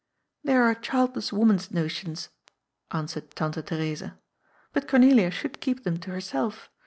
"They 0.43 0.55
are 0.55 0.71
a 0.71 0.73
childless 0.81 1.31
woman's 1.31 1.69
notions," 1.69 2.29
answered 2.89 3.35
Tante 3.35 3.61
Theresa," 3.61 4.17
but 4.73 4.87
Cornelia 4.87 5.29
should 5.29 5.61
keep 5.61 5.83
them 5.83 5.97
to 5.97 6.09
herself. 6.09 6.71